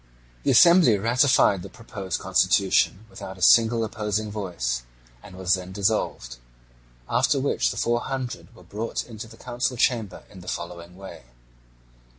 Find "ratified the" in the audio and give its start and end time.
0.97-1.69